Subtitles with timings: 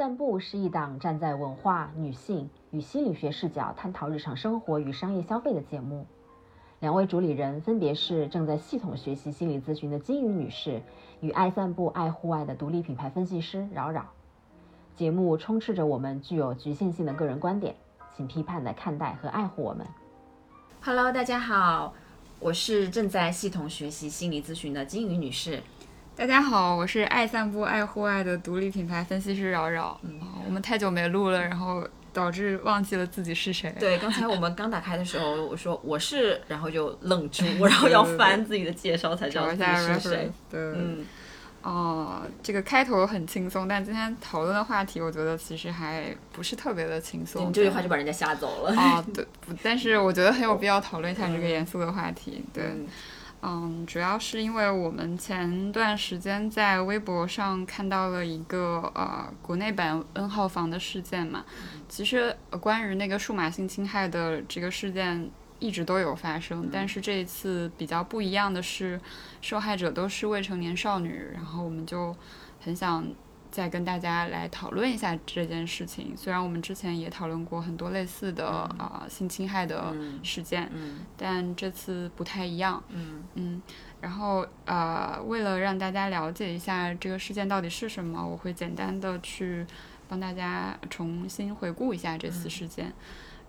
[0.00, 6.06] 散步是一档站在文化、女性与心理学视角探讨日常生活与商业消费的节目。
[6.78, 10.80] 两位主理人分别是正在系统学习心理咨询的金鱼女士
[11.20, 14.06] 与爱散步、爱户外的独立品牌分析师扰扰。
[14.96, 17.76] 节目充斥着我们具有局限性的个人观点，
[18.16, 19.86] 请批判地看待和爱护我们。
[20.80, 21.92] Hello，大家好，
[22.38, 25.62] 我是正在系统学习心理咨询的金鱼女士。
[26.20, 29.98] 大家好，我是爱散步、爱户外的独立品牌分析师扰扰。
[30.02, 33.74] 嗯，我们太久没录了，然后导致忘记了自己是谁。
[33.80, 40.30] 对，刚才我们刚打开的时候，我说我是，然后就愣住，然后要翻自己的介绍才知道自己找一下是谁。
[40.50, 41.06] 对，嗯，
[41.62, 47.48] 哦、这个开头很轻松，但今天讨论的话题，我觉得其实还不是特别的轻松。
[47.48, 48.74] 你这句话就把人家吓走了。
[48.76, 52.44] 哦，对，不，但是我觉得很有必要讨论一下这个严肃的话题。
[52.52, 52.86] 对，嗯
[53.42, 61.44] 嗯，主要是因为我们前段时间在微博上看到了一个呃国内版 N 号房的事件嘛。
[61.88, 69.00] 其实、呃关于那个数码性侵害的这个事件一直都有发生，但是这一次比较不一样的是，
[69.40, 72.14] 受害者都是未成年少女，然后我们就
[72.60, 73.06] 很想。
[73.50, 76.16] 再跟大家来讨论一下这件事情。
[76.16, 82.82] 虽然我们之前也讨论过很多类似的啊、性侵害的嗯事件，嗯但这次不太一样。
[82.88, 83.62] 嗯嗯，
[84.00, 89.66] 然后呃，为了让大家了解一下这个事件到底是什么，我会简单的去
[90.08, 92.92] 帮大家重新回顾一下这次事件。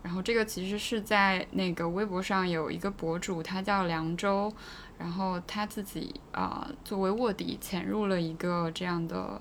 [0.03, 4.51] 然后这个其实是在那个微博上有一个博主，他叫凉州，
[4.97, 9.39] 然后他自己啊、呃作为卧底潜入了一个这样的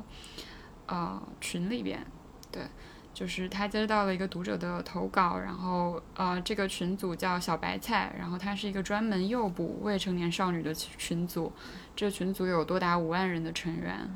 [0.90, 2.06] 呃群里边，
[2.52, 2.62] 对。
[3.12, 11.52] 就是他接到了一个读者的投稿，然后呃，这个群组叫小白菜，然后它是一个专门诱捕未成年少女的群群组，
[11.96, 14.08] 这个群组有多达五万人的成员。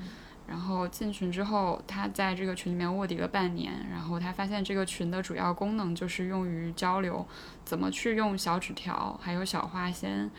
[0.47, 7.27] 然后进群之后，他在这个群里面卧底了半年，然后他发现这个群的主要功能就是用于交流
[7.65, 10.31] 怎么去用小纸条还有小花仙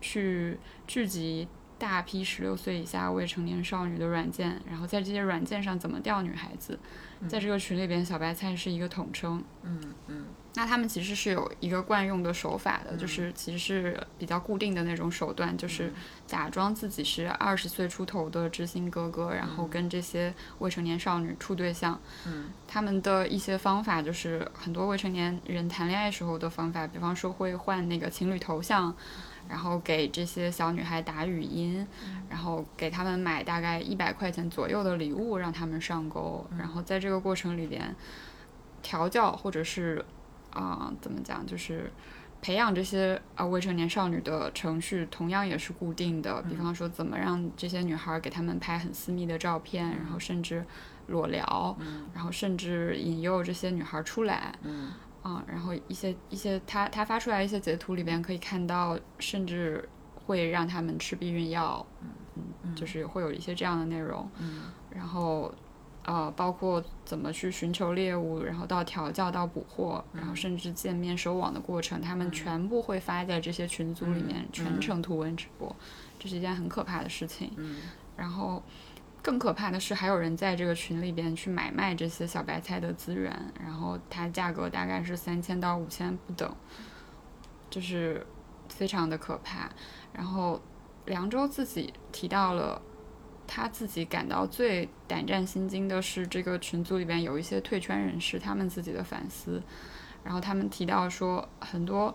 [0.00, 1.46] 去聚集
[1.78, 6.78] 大批十六岁以下未成年少女的软件，然后在这些软件上怎么钓女孩子。
[7.28, 9.42] 在这个群里边，小白菜是一个统称。
[9.64, 10.24] 嗯嗯
[10.54, 15.92] 那他们其实是有一个惯用的手法的，就是其实是比较固定的那种手段，就是
[16.26, 22.00] 假装自己是二十岁出头的知心哥哥，然后跟这些未成年少女处对象。
[22.26, 28.94] 嗯他们的一些方法就是很多未成年人谈恋爱时候的方法，比方说会换那个情侣头像，
[29.48, 31.86] 然后给这些小女孩打语音，
[32.28, 36.46] 然后给他们买大概一百块钱左右的礼物，让他们上钩。
[36.58, 37.94] 然后在这个过程里边，
[38.82, 40.04] 调教或者是
[40.50, 41.90] 啊、怎么讲，就是
[42.42, 46.42] 培养这些啊、未成年少女的程序，同样也是固定的。
[46.42, 50.64] 比方说，怎么让这些女孩给他们拍很私密的照片，然后甚至
[51.06, 51.76] 裸聊，
[52.14, 54.52] 然后甚至引诱这些女孩出来。
[54.62, 54.92] 嗯
[55.22, 61.84] 啊，然后一些一些他他发出来一些截图里边可以看到，甚至会让他们吃避孕药，
[62.62, 65.52] 嗯，就是会有一些这样的内容，嗯然后
[66.04, 75.74] 呃，包括怎么去寻求猎物，然后到调教到捕获，然后甚至见面收网的过程，他们全部会发在这些群组里面，全程图文直播，
[76.18, 77.52] 这是一件很可怕的事情。
[77.56, 77.76] 嗯
[78.16, 78.60] 然后
[79.22, 86.54] 更可怕的是，还有人在这个群里边去买卖这些小白菜的资源，然后它价格大概是三千到五千不等，
[87.70, 88.26] 就是
[88.68, 89.70] 非常的可怕。
[90.12, 90.60] 然后
[91.06, 92.82] 凉州自己提到了。
[93.50, 99.62] 他自己感到最胆战心惊的是，这个群组里边有一些退圈人士，他们自己的反思，
[100.22, 102.14] 然后他们提到说，很多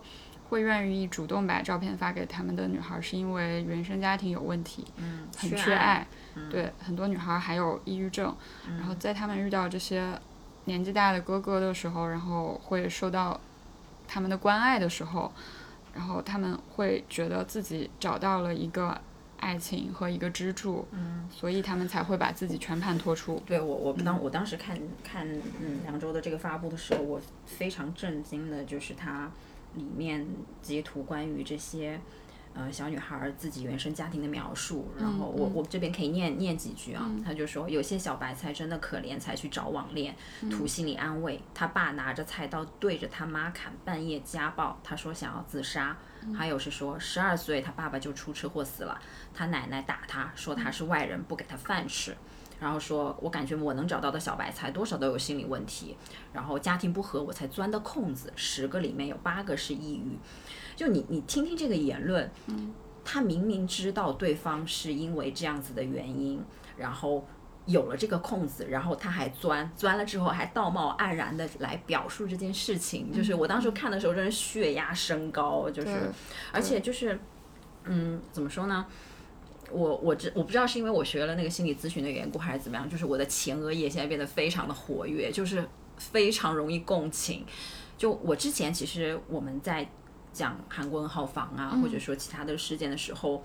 [0.54, 8.36] 会愿意主动把照片发给他们的女孩，是因为原生家庭有问题，嗯，很缺缺爱，嗯对，很多女孩还有抑郁症，
[8.78, 10.08] 然后在他们遇到这些
[10.66, 13.42] 年纪大的哥哥的时候，然后会受到
[14.08, 15.34] 他们的关爱的时候，
[15.96, 18.96] 然后他们会觉得自己找到了一个
[19.40, 23.42] 爱情和一个支柱，嗯，所以他们才会把自己全盘托出。
[23.44, 25.28] 对我，我当我当时看看
[25.60, 29.32] 嗯凉州的这个发布的时候，我非常震惊的，就是它
[29.76, 30.28] 里面
[30.62, 32.00] 截图关于这些
[32.54, 40.16] 呃小女孩儿自己原生家庭的描述，然后我我这边可以念念几句啊，他就说有些小白菜真的可怜，才去找网恋，
[40.52, 41.42] 图心理安慰。
[41.54, 45.98] 他爸拿着菜刀对着他妈砍，半夜家暴，他说想要自杀。
[46.34, 48.98] 还有是说十二岁他爸爸就出车祸死了，
[49.34, 52.16] 他奶奶打他说他是外人，不给他饭吃。
[52.64, 55.98] 然后说，我感觉我能找到的小白菜多少都有心理问题，
[56.32, 60.18] 然后家庭不和我才钻的空子，十个里面有八个是抑郁。
[60.74, 62.32] 就你你听听这个言论，
[63.04, 66.42] 他明明知道对方是因为这样子的原因，
[66.78, 67.28] 然后
[67.66, 76.10] 有了这个空子，然后他还钻，钻了之后还道貌岸然的来表述这件事情，就是我当时看的时候，真是血压升高，就是，
[76.54, 77.20] 而且就是，
[77.84, 78.86] 嗯，怎么说呢？
[79.74, 85.68] 我我知我不知道是因为我学了那个心理咨询的缘故还是怎么样，就是我的前额叶现在变得非常的活跃，就是
[85.98, 87.46] 非常容易共情。
[87.98, 89.90] 就我之前其实我们在
[90.32, 93.44] 讲韩国人号房啊，或者说其他的事件的时候，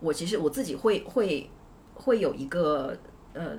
[0.00, 1.50] 我其实我自己会会
[1.94, 2.96] 会有一个
[3.32, 3.56] 呃，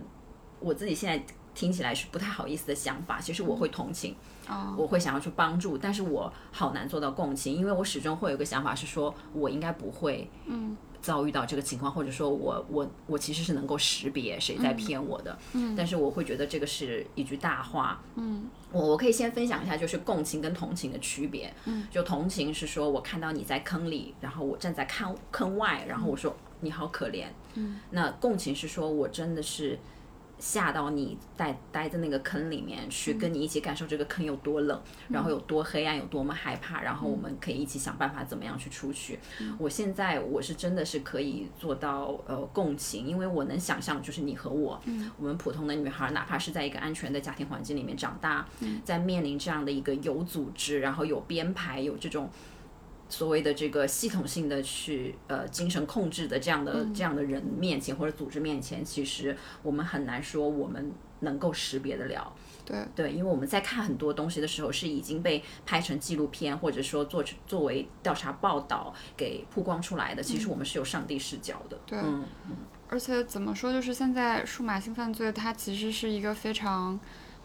[0.59, 4.15] 我自己现在听起来是不太好意思的想法，其实我会同情。
[4.47, 29.79] 哦，我会想要去帮助，但是我好难做到共情，因为我始终会有一个想法是说，我应该不会，嗯，遭遇到这个情况，或者说我我我其实是能够识别谁在骗我的，嗯，但是我会觉得这个是一句大话，嗯，我我可以先分享一下，就是共情跟同情的区别，嗯，就同情是说我看到你在坑里，然后我站在坑坑外，然后我说、你好可怜，嗯，那共情是说我真的是。
[30.39, 34.79] 吓到你待待在那个坑里面去，跟你一起感受这个坑有多冷，
[35.09, 39.17] 然后有多黑暗，有多么害怕，然后我们可以一起想办法怎么样去出去。
[39.57, 44.79] 我现在我是真的是可以做到呃共情，因为我能想象就是你和我，
[45.17, 48.45] 我们普通的女孩，哪怕是在一个安全的家庭环境里面长大，
[48.83, 52.29] 在面临这样的一个有组织，然后有编排，有这种。
[53.09, 62.33] 所谓的这个系统性的去呃精神控制的这样的、这样的人面前或者组织面前，其实我们很难说我们能够识别得了。
[62.65, 70.21] 对对，因为我们在看很多东西的时候，是已经被拍成纪录片，或者说做作为调查报道给曝光出来的。
[70.21, 71.79] 其实我们是有上帝视角的。
[71.85, 72.25] 对嗯，
[72.89, 76.99] 而且怎么说，就是现在数码性犯罪它其实是一个非常。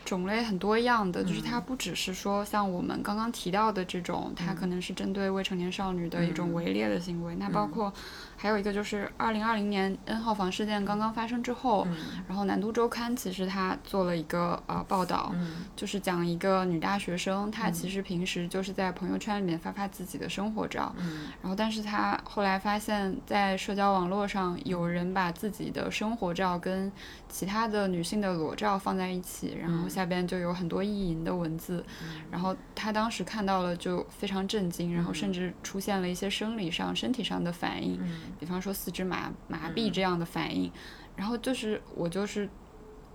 [0.05, 7.35] 种类很多样的，就是它不只是说像我们刚刚提到的这种，它可能是针对未成年少女的一种围猎的行为。
[7.37, 7.93] 那包括
[8.43, 11.87] 还有一个就是二零二零年 N 号房事件刚刚发生之后，
[12.27, 15.33] 然后南都周刊其实它做了一个呃报道，
[15.77, 20.93] 就是讲一个女大学生，她其实平时就是在朋友圈里面发发自己的生活照，
[21.41, 26.91] 然后但是她后来发现，在社交网络上有人把自己的生活照跟
[27.29, 31.85] 其他的女性的裸照放在一起，然后下边就有很多意淫的文字，
[32.29, 38.01] 然后她当时看到了就非常震惊，然后甚至出现了一些生理上、身体上的反应，
[38.39, 40.71] 比方说四肢麻麻痹这样的反应，
[41.17, 42.49] 然后就是我就是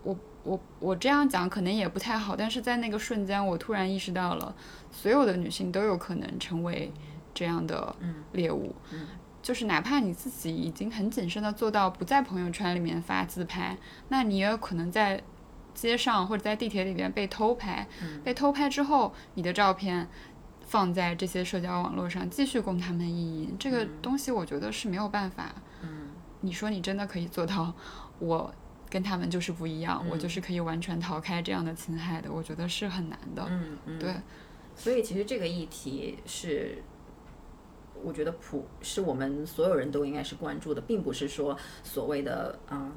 [0.04, 4.56] 我我我这样讲可能也不太好，但是在那个瞬间，我突然意识到了，
[4.92, 6.92] 所有的女性都有可能成为
[7.34, 7.96] 这样的
[8.34, 8.76] 猎物。
[9.42, 13.78] 就是哪怕你自己已经很谨慎的做到不在朋友圈里面发自拍，
[14.10, 15.24] 那你也有可能在
[15.74, 17.88] 街上或者在地铁里面被偷拍。
[18.26, 20.10] 被偷拍之后，你的照片
[20.68, 23.56] 放在这些社交网络上，继续供他们意淫。
[23.58, 25.56] 这个东西我觉得是没有办法。
[25.82, 26.10] 嗯
[26.42, 27.74] 你说你真的可以做到，
[28.20, 28.54] 我
[28.92, 33.44] 跟他们就是不一样，我就是可以完全逃开这样的侵害的，我觉得是很难的。
[33.50, 34.14] 嗯嗯，对，
[34.76, 36.84] 所以其实这个议题是，
[38.04, 42.92] 我觉得普是我们所有人都应该是关注的，并不是说所谓的嗯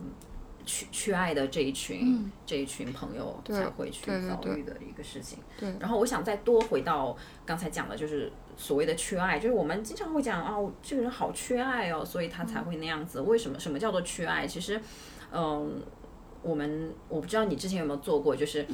[0.70, 5.40] 缺缺爱的这一群、这一群朋友才会去遭遇的一个事情。
[5.58, 13.20] 对然后我想再多回到刚才讲的，就是所谓的缺爱，就是我们经常会讲哦，这个人好缺爱哦，所以他才会那样子。
[13.20, 13.58] 为什么？
[13.58, 14.46] 什么叫做缺爱？
[14.46, 14.80] 其实，
[15.32, 15.82] 嗯。
[16.42, 18.66] 我们我不知道你之前有没有做过，就是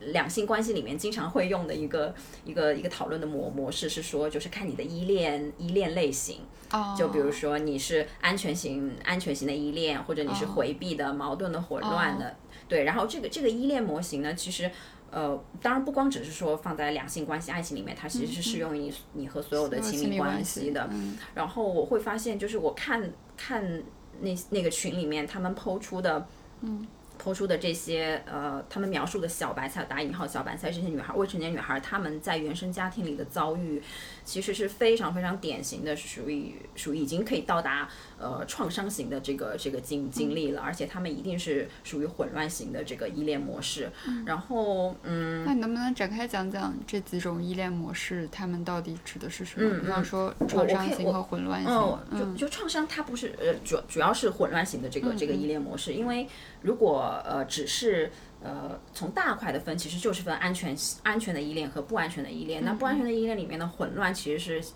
[0.00, 2.14] 两性关系里面经常会用的一个
[2.44, 6.40] 一个一个讨论的模模式是说，就是看你的依恋依恋类型，
[6.70, 12.36] 哦，就比如说你是安全型安全型的依恋，或者你是哦回避的、矛盾的、混乱的，
[12.68, 12.84] 对。
[12.84, 14.70] 然后这个这个依恋模型呢，其实
[15.10, 20.86] 呃，当然不光只是说放在两性关系、爱情里面，它其实是适用于你、你和所有的亲密关系的。
[20.92, 23.82] 嗯然后我会发现，就是我看看
[24.20, 26.26] 那那个群里面他们抛出的，
[26.60, 26.86] 嗯。
[27.24, 33.82] 抛出的这些呃，他们描述的小白菜打引号小白菜这些女孩，未成年女孩，她们在原生家庭里的遭遇，
[34.26, 37.88] 其实是非常非常典型的，是属于属于已经可以到达
[38.18, 43.90] 呃创伤型的这个这个经经历了，而且她们一定是属于混乱型的这个依恋模式。
[44.26, 49.66] 然后嗯，那你能不能展开讲讲这几种依恋模式，他们到底指的是什么？
[49.66, 51.72] 嗯比方说创伤型和混乱型。
[51.72, 56.28] 哦，就嗯就创伤，它不是呃主主要是混乱型的这个这个依恋模式，因为
[56.60, 58.10] 如果呃只是
[58.42, 62.64] 呃从大块的分，其实就是分安全安全的依恋和不安全的依恋。
[62.64, 64.72] 那不安全的依恋里面的混乱其实是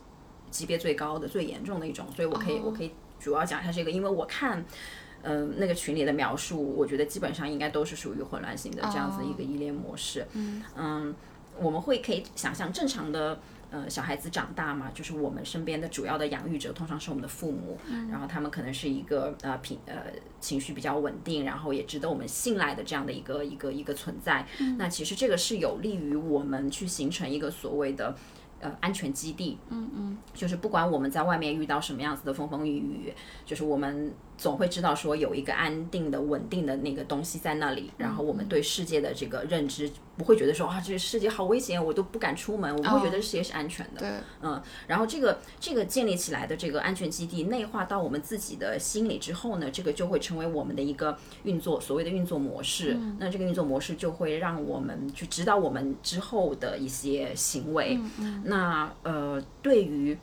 [0.51, 4.65] 级别最高的、最严重的一种，所以我可以、我可以主要讲一下这个，因为我看。
[5.23, 10.25] 嗯、那个群里的描述，我觉得基本上应该都是属于混乱型的这样子一个依恋模式。
[10.77, 11.13] 嗯
[11.59, 13.37] 我们会可以想象正常的
[13.71, 17.79] 呃，小孩子长大嘛，就是我们身边的主要的养育者通常是我们的父母，
[18.11, 19.95] 然后他们可能是一个呃平呃
[20.41, 24.47] 情绪比较稳定，然后也值得我们信赖的这样的一个一个一个存在。
[24.77, 28.15] 那其实这个是有利于我们去形成一个所谓的。
[28.61, 33.15] 呃，安全基地，嗯嗯，就是不管我们在外面遇到什么样子的风风雨雨，
[33.47, 44.01] 就是我们总会知道说有一个安定的、稳定的那个东西在那里，然后我们对世界的这个认知不会觉得说啊，这个世界好危险，我都不敢出门，我们会觉得世界是安全的。
[44.01, 44.09] 对，
[44.41, 52.97] 嗯，然后这个这个建立起来的这个安全基地内化到我们自己的心里之后呢，这个就会成为我们的一个运作所谓的运作模式。
[53.19, 57.99] 那这个运作模式就会让我们去指导我们之后的一些行为。
[58.45, 60.17] 那呃，对于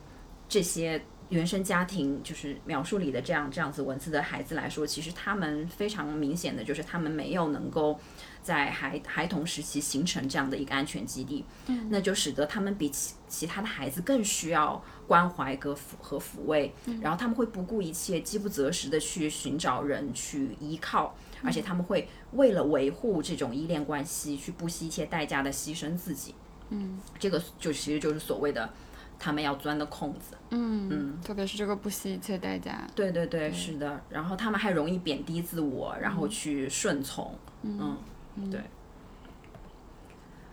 [0.48, 7.98] 这些原生家庭，就是描述里的这样这样子文字的孩子来说，其实他们非常明显的就是他们没有能够
[8.42, 17.00] 在孩孩童时期形成这样的一个安全基地，嗯，那就使得他们比其其他的孩子更需要关怀和抚和抚慰，嗯。
[17.00, 26.34] 然后他们会不顾一切、饥不择食的去寻找人去依靠，而且他们会为了维护这种依恋关系，去不惜一切代价的牺牲自己。
[26.70, 28.68] 嗯，这个就其实就是所谓的
[29.18, 30.36] 他们要钻的空子。
[30.50, 32.86] 嗯嗯，特别是这个不惜一切代价。
[32.94, 34.00] 对对对，是的。
[34.08, 37.36] 然后他们还容易贬低自我，然后去顺从。
[37.62, 37.96] 嗯，
[38.50, 38.60] 对。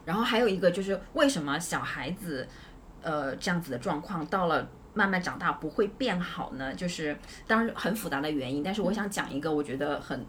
[0.05, 2.47] 然后还有一个就是为什么小孩子，
[3.01, 6.73] 呃，这样子的状况到了慢慢长大不会变好呢？
[6.73, 7.17] 就是
[7.47, 10.25] 当然很复杂的原因，但是我想讲一个我觉得很。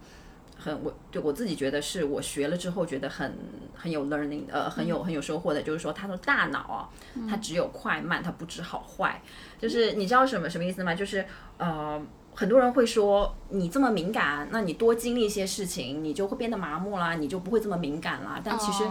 [0.64, 3.36] 很我对我自己觉得是我学了之后觉得很
[3.74, 6.88] 很有 learning 呃很有很有收获的，就是说他的大脑啊，
[7.28, 9.20] 它只有快慢，它不知好坏。
[9.60, 10.94] 就是你知道什么什么意思吗？
[10.94, 11.22] 就是
[11.58, 12.02] 呃
[12.34, 18.40] 很多人会说你这么敏感，那你多经历一些事情，你就会变得麻木啦，你就不会这么敏感啦。
[18.42, 18.84] 但其实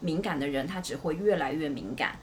[0.00, 2.18] 敏感的人他只会越来越敏感。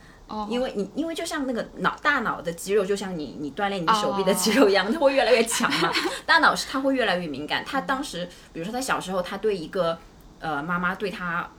[0.50, 5.90] 因为你，因为就像那个脑大脑的肌肉，就像你你锻炼你手臂的肌肉一样，它会越来越强嘛。
[6.26, 7.64] 大脑是它会越来越敏感。
[7.66, 9.98] 他当时，比如说他小时候，他对一个
[10.40, 11.50] 呃妈妈对他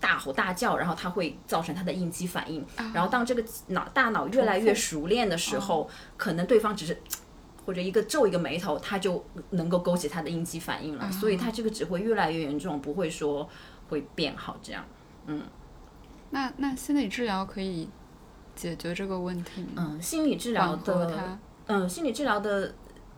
[0.00, 2.66] 大吼大叫，然后他会造成他的应激反应。
[2.92, 7.00] 然后当这个脑大脑越来越熟练的时候，可能对方只是
[7.64, 11.08] 或者一个皱一个眉头，他就能够勾起他的应激反应了。
[11.12, 13.48] 所以他这个只会越来越严重，不会说
[13.88, 14.84] 会变好这样。
[15.26, 15.40] 嗯。
[16.32, 17.88] 那那心理治疗可以
[18.56, 19.68] 解决这个问题吗？
[19.76, 22.74] 嗯，心理治疗的，嗯，心理治疗的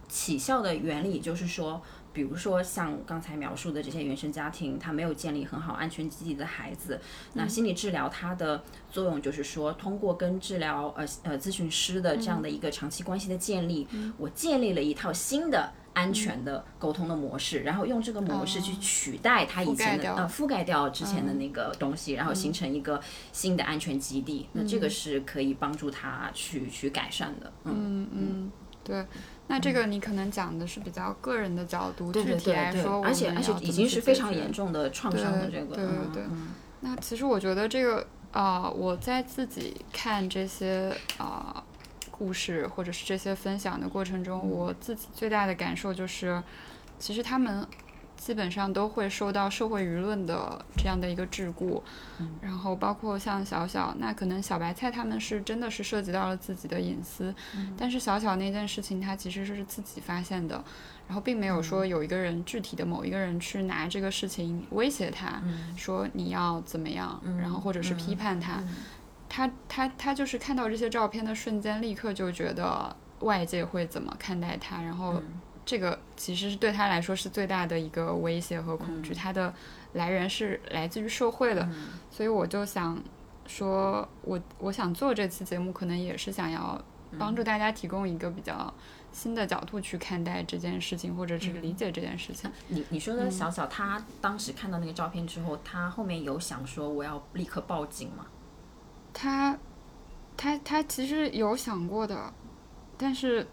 [0.08, 1.80] 起效的原理就是说，
[2.12, 7.00] 比如说像刚才描述的这些原生家庭，他没有建立很好安全基地的孩子，
[7.34, 13.86] 那心理治疗它的作用就是说，通过跟治疗呃呃咨询师的这样的一个长期关系的建立，
[14.18, 15.72] 我建立了一套新的。
[15.94, 23.00] 安全的沟通的模式，然后用这个模式去取代它以前的呃覆盖掉之前的那个东西，然后形成一个
[23.32, 24.48] 新的安全基地。
[24.52, 27.52] 那这个是可以帮助他去去改善的。
[27.64, 29.06] 嗯嗯，对。
[29.46, 35.74] 那这个你可能讲的是比较个人的角度，具体来说，而且而且已经是非常严重的创伤的这个。
[35.74, 36.22] 对对对。
[36.80, 41.62] 那其实我觉得这个啊，我在自己看这些啊。
[42.24, 46.42] 故事或者是这些分享的过程中，我自己最大的感受就是，
[46.98, 47.66] 其实他们
[48.16, 51.82] 基本上都会受到社会舆论的这样的一个桎梏，
[52.40, 57.34] 然后包括像小小，那可能小白菜他们是真的是涉及到了自己的隐私，
[57.76, 60.64] 但是小小那件事情他其实是自己发现的，
[61.06, 65.42] 然后并没有说有一个人具体的某一个人去拿这个事情威胁他，
[65.76, 68.62] 说你要怎么样，然后或者是批判他。
[69.34, 75.20] 他他他就是看到这些照片的瞬间，立刻就觉得外界会怎么看待他，然后
[75.66, 79.12] 这个其实是对他来说是最大的一个威胁和恐惧。
[79.12, 79.52] 他的
[79.94, 81.68] 来源是来自于社会的，
[82.12, 82.96] 所以我就想
[83.44, 86.80] 说，我我想做这期节目，可能也是想要
[87.18, 88.72] 帮助大家提供一个比较
[89.10, 92.48] 新的角度去看待这件事情，或者是理解这件事情。
[92.68, 98.26] 你你说的小小，他当时看到那个照片之后，他后面有想说我要立刻报警吗？
[99.14, 99.56] 他，
[100.36, 102.30] 他他其实有想过的，
[102.98, 103.46] 但是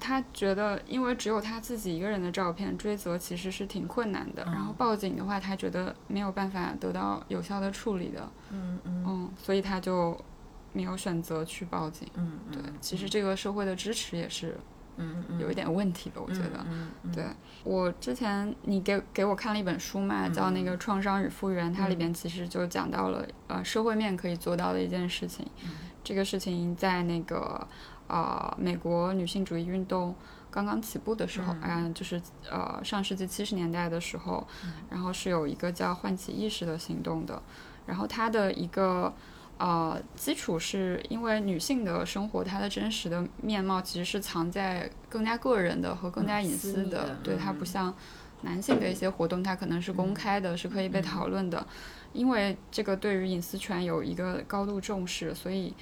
[0.00, 4.42] 他觉得，因为只有他自己一个人的照片，追责其实是挺困难的。
[4.46, 8.32] 然后报警的话，他觉得没有办法得到有效的处理的。
[8.50, 9.04] 嗯嗯。
[9.06, 10.18] 嗯，所以他就
[10.72, 12.08] 没有选择去报警。
[12.14, 14.58] 嗯对，其实这个社会的支持也是。
[14.96, 16.64] 嗯有一点问题的，我觉得。
[16.68, 17.24] 嗯对。
[17.64, 25.46] 我之前你给给我看了一本书嘛，叫那个《创伤与复原》，它里边其实就讲到了呃社会面可以做到的一件事情。
[26.04, 27.66] 这个事情在那个
[28.08, 30.14] 呃美国女性主义运动
[30.50, 32.20] 刚刚起步的时候，嗯，就是
[32.50, 34.46] 呃上世纪七十年代的时候，
[34.90, 37.40] 然后是有一个叫唤起意识的行动的，
[37.86, 39.12] 然后它的一个。
[39.62, 47.94] 呃，基础是因为女性的生活，她的真实的面貌其实是藏在更加个人的和更加隐私的，对，它不嗯像
[48.40, 51.64] 男性的一些活动，它可能是公开的，是可以被讨论的。
[52.12, 55.72] 因为这个对于隐私权有一个高度重视，所以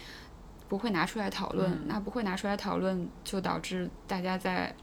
[0.68, 1.70] 不会拿出来讨论。
[1.70, 4.74] 嗯那不会拿出来讨论，就导致大家在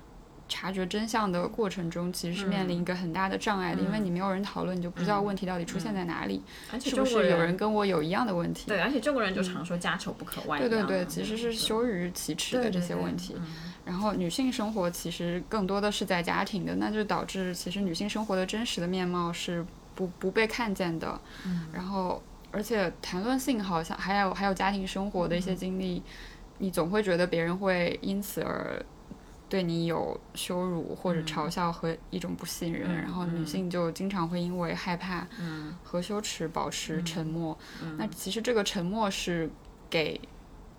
[0.49, 6.41] 察觉真相的过程中，其实是面临一个很大的障碍的，因为你没有人讨论，你就不知道问题到底出现在哪里，
[6.79, 8.67] 是不是有人跟我有一样的问题？
[8.67, 10.69] 对，而且中国人就常说家丑不可外扬。
[10.69, 13.35] 对对对，其实是羞于启齿的这些问题。
[13.37, 13.45] 嗯
[13.87, 21.17] 然后女性生活其实更多的是在家庭的，那就导致其实女性生活的真实的面貌是不不被看见的。
[21.45, 26.03] 嗯然后而且谈论性好像还有还有家庭生活的一些经历，
[26.57, 28.83] 你总会觉得别人会因此而。
[29.49, 37.57] 对你有羞辱或者嘲笑和一种不信任，嗯然后女嗯性就经常会因为害怕嗯和羞耻保持沉默。
[37.81, 39.49] 嗯那其实这个沉默是
[39.89, 40.19] 给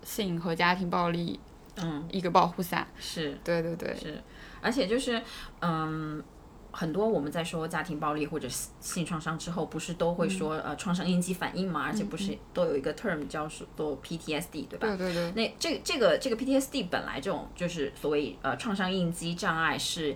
[0.03, 1.39] 性和家庭暴力
[1.77, 2.87] 嗯，一个保护伞。
[2.99, 4.21] 是对对对，是，
[4.61, 5.21] 而且就是
[5.61, 6.23] 嗯。
[6.71, 11.83] 很多我们在说家庭暴力或者性性创伤之后，不是都会说、呃创伤应激反应嘛？
[11.83, 14.87] 而且不是都有一个 term 叫做 PTSD，对吧？
[14.95, 20.15] 对对对，那这这个这个 PTSD 本来这种就是所谓呃创伤应激障碍是。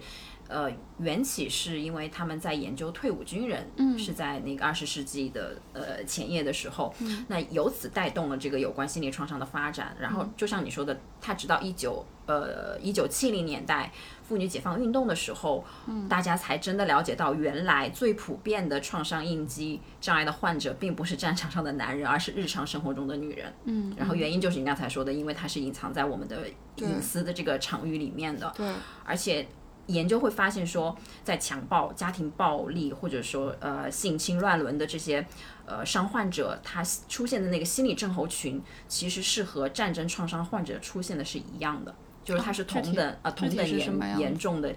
[0.53, 9.97] 呃，缘起是因为他们在研究退伍军人，嗯是在那个二十世纪的呃前夜的时候，嗯那由此带动了这个有关心理创伤的发展。
[9.99, 13.91] 然后就像你说的，他直到一九呃一九七零年代
[14.21, 23.51] 妇女解放运动的时候，嗯大家才真的了解到，原来最普遍的创伤应激障碍的患者，并不是战场上的男人，而是日常生活中的女人。
[23.65, 28.67] 嗯，然后原因就是你刚才说的，因为它是隐藏在我们的隐私的这个场域里面的，对，
[29.03, 29.47] 而且
[29.87, 35.25] 研究会发现说，在强暴、家庭暴力或者说呃性侵乱伦的这些
[35.65, 41.93] 呃伤患者，他出现的那个心理症候群，其实是和战争创伤患者出现的是一样的。
[42.25, 44.73] 就是它是同等、呃同等严严重的，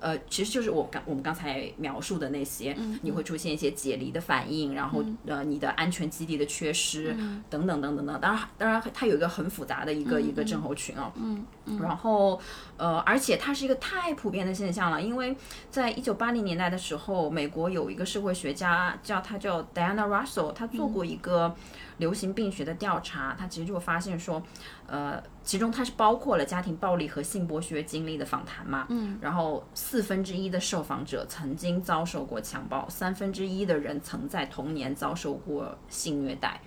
[0.00, 7.42] 呃，其实就是我刚我们刚才描述的那些，嗯你会出现一些解离的反应，然后呃你的安全基地的缺失、嗯。
[7.48, 8.20] 等等等等等。
[8.20, 11.44] 当然当然它有一个很复杂的一个、一个症候群哦，嗯
[11.80, 12.40] 然后
[12.76, 15.36] 呃而且它是一个太普遍的现象了，因为
[15.70, 21.54] 在一九八零年代的时候，美国有一个社会学家叫他叫 Diana Russell，他做过一个
[21.98, 24.42] 流行病学的调查，他其实就发现说，
[24.86, 36.60] 呃，其中它是包括了家庭暴力和性剥削经历的访谈嘛，嗯，然后四分之一的受访者曾经遭受过强暴，三分之一的人曾在童年遭受过性虐待，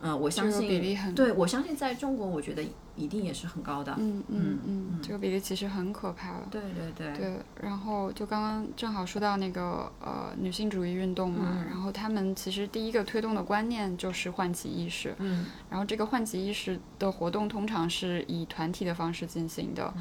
[0.00, 2.62] 嗯、我相这个信比例很对我相信在中国，我觉得
[2.96, 6.48] 一定也是很高的，嗯嗯嗯，这个比例其实很可怕了。
[6.50, 11.64] 对对对，对，然后就刚刚正好说到那个呃女性主义运动嘛，嗯。
[11.66, 15.46] 然后他们其实第一个推动的观念就是唤起意识，嗯。
[15.68, 19.92] 然后这个唤起意识的活动通常是以团体的方式进行的，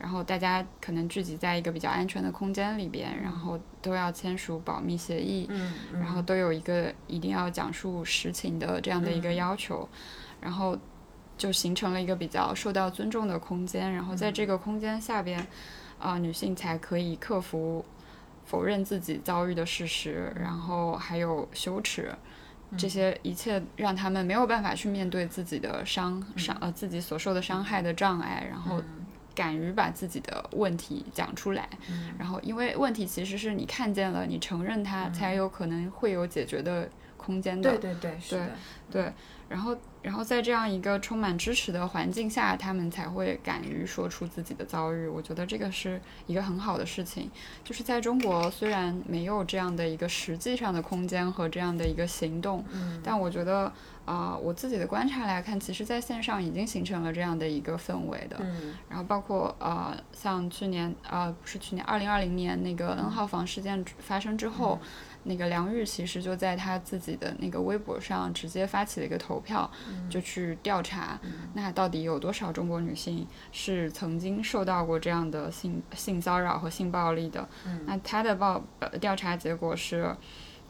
[0.00, 9.20] 然后大家可能聚集在一个比较安全的空间里边，然后都要签署保密协议，嗯，然后都有一个一定要讲述实情的这样的一嗯。
[9.20, 9.86] 个要求，
[10.40, 10.76] 然后
[11.36, 15.46] 就形成了一个比较受到尊重的空间，然后在这个空间下边，
[15.98, 17.84] 啊、女性才可以克服
[18.46, 22.10] 否认自己遭遇的事实，然后还有羞耻。
[22.78, 28.80] 这些一切让他们没有办法去面对自己的伤伤呃自己所受的伤害的障碍，然后
[29.40, 31.66] 敢于把自己的问题讲出来，
[32.18, 37.70] 然后因为问题其实是你看见了，你承认它，才有可能会有解决的空间的。
[37.70, 38.50] 对对对，是的，
[38.90, 39.12] 对，
[39.48, 45.06] 然后然后在这样一个充满支持的环境下，他们才会敢于说出自己的遭遇。
[45.06, 47.30] 我觉得这个是一个很好的事情。
[47.64, 53.72] 就是在中国，虽然没有这样的一个实际上的空间和这样的一个行动，嗯但我觉得
[54.10, 58.36] 啊、我自己的观察来看，其实在线上已经形成了这样的一个氛围的。
[58.40, 64.80] 嗯然后包括呃，像去年呃，不是去年二零二零年那个 N 号房事件发生之后，
[65.22, 69.70] 那个梁玉其实就在他自己的那个微博上直接发起了一个投票，
[70.10, 71.20] 就去调查，
[71.54, 77.48] 那到底有多少中国女性是曾经受到过这样的性性骚扰和性暴力的？
[77.86, 80.12] 那他的报呃调查结果是，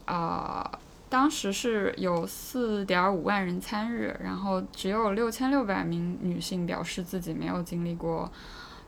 [0.04, 0.70] 啊、
[1.10, 8.32] 当时是有四点五万人参与，然后只有六千六百名女性表示自己没有经历过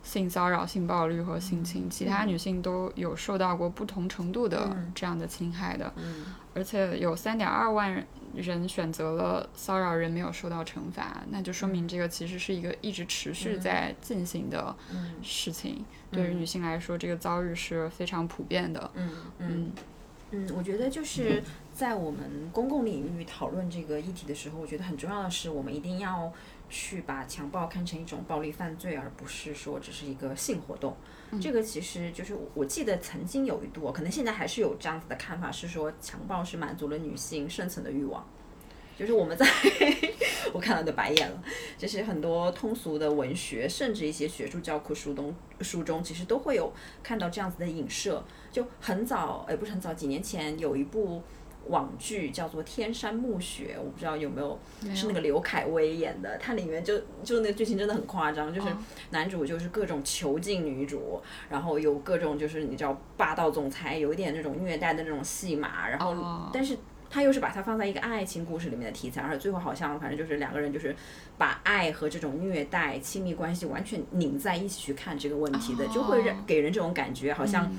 [0.05, 14.77] 性骚扰、性暴力和性侵，其他女性都有受到过不同程度的这样的侵害的，嗯而且有三点二万人选择了骚扰人没有受到惩罚，那就说明这个其实是一个一直持续在进行的
[15.23, 15.85] 事情。
[16.11, 18.91] 对于女性来说，这个遭遇是非常普遍的。
[18.95, 19.73] 嗯嗯嗯
[20.33, 26.33] 嗯，我觉得就是在我们公共领域讨论这个议题的时候，我觉得很重要的是，我们一定要
[26.69, 30.95] 去把强暴看成一种暴力犯罪，而不是说只是一个性活动。
[31.41, 38.25] 这个其实就是我记得曾经有一度，可能现在还是有这样子的看法，是说强暴是满足了女性深层的欲望。
[38.95, 39.47] 就是我们在
[40.53, 41.43] 我看到的白眼了，
[41.79, 46.71] 就是很多通俗的文学，甚至一些学术教科书中书中，其实都会有
[47.03, 48.23] 看到这样子的影射。
[48.53, 51.23] 就很早，哎，不是很早，几年前有一部
[51.69, 54.59] 网剧叫做《天山暮雪》，我不知道有没有，
[54.95, 56.37] 是那个刘恺威演的。
[56.39, 58.69] 它里面就就那个剧情真的很夸张，就是
[59.11, 66.77] 男主就是各种囚禁女主，然后有各种就是你知道霸道总裁，有一点那种虐待的那种戏码，然后但是。
[67.13, 70.97] 他又是把它放在一个爱情故事里面的题材，而且最后好像反正就是两个人就是
[71.37, 77.71] 把爱和这种虐待、亲密关系完全拧在一起去看这个问题的，就会让给人这种感觉，好像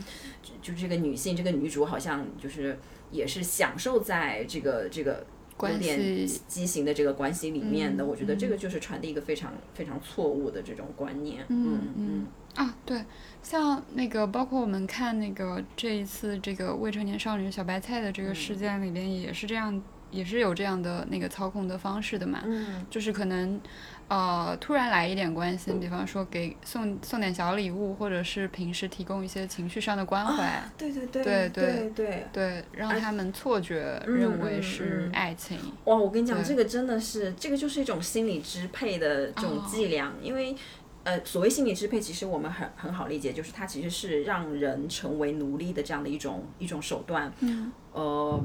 [0.61, 2.77] 就这个女性这个女主好像就是
[3.09, 5.25] 也是享受在这个这个
[5.59, 8.05] 有点畸形的这个关系里面的。
[8.05, 11.45] 我觉得这个就是传递一个非常非常错误的这种观念。
[11.49, 13.03] 嗯嗯啊，对。
[13.41, 19.81] 像那个，包括我们看那个这一次这个未成年少女小白菜的这个事件里边，也是这样，
[20.13, 22.41] 也是有这样的那个操控的方式的嘛。
[22.45, 22.85] 嗯。
[22.89, 23.59] 就是可能，
[24.07, 30.63] 呃，突然来一点关心，比方说给送送点小礼物，或者是平时提供一些情绪上的关怀。
[30.77, 31.23] 对对对。
[31.23, 32.65] 对对对对。
[32.71, 35.57] 让他们错觉认为是爱情。
[35.85, 40.55] 哇，我跟你讲，这个真的是，这个就是一种心理支配的这种伎俩，因为。
[41.05, 47.29] 呃，所谓心理支配，其实我们很很好理解，就是它其实是让人成为奴隶的这样的一种一种手段。
[47.41, 47.69] 嗯。
[47.91, 48.41] 呃，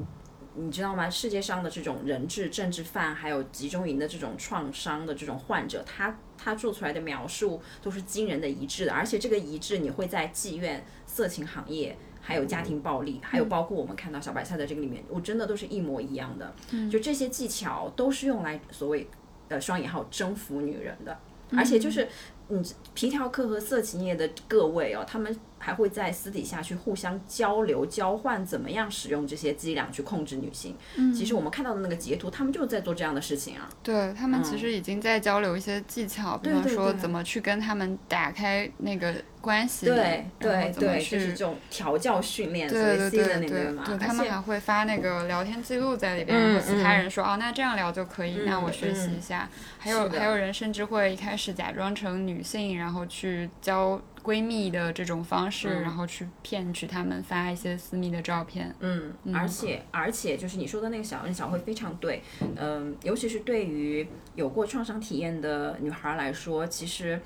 [0.58, 1.08] 你知道吗？
[1.08, 16.54] 世界上的这种人质、政治犯，还有集中营的这种创伤的这种患者，他他做出来的描述都是惊人的一致的，而且这个一致你会在妓院、色情行业，还有家庭暴力，还有包括我们看到小白菜的这个里面，我真的都是一模一样的。
[16.72, 16.90] 嗯。
[16.90, 19.08] 就这些技巧都是用来所谓
[19.48, 21.18] 呃双引号征服女人的，
[21.56, 22.08] 而且就是。
[22.50, 22.62] 你，
[22.94, 30.76] 皮条客和色情业的各位哦，他们还会在私底下去互相交流、交换，怎么样使用这些伎俩去控制女性。
[30.96, 33.68] 嗯，其实我们看到的那个截图，他们就是在做这样的事情啊。
[33.82, 39.14] 对他们其实已经在交流一些技巧，比方说怎么去跟他们打开那个。
[39.40, 43.48] 关系对对对，就是这种调教训练，对对对对
[43.86, 49.48] 对，他们还会发那个聊天记录在里边，然后其他人说哦，那这样聊就可以，那我学习一下。
[49.78, 58.74] 还有还有人甚至会一开始假装成女性，然后去交闺蜜的这种方式，然后去骗取他们发一些私密的照片。
[58.80, 62.22] 嗯，而且而且就是你说的那个小恩小惠非常对，
[62.56, 67.18] 嗯，尤其是对于有过创伤体验的女孩来说，其实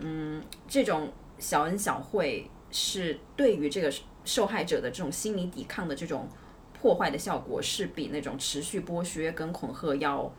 [0.00, 1.12] 嗯这种。
[1.38, 3.90] 小恩小惠是对于这个
[4.26, 6.28] 受害者的这种心理抵抗的这种
[6.78, 10.30] 破坏的效果，是比那种持续剥削跟恐吓要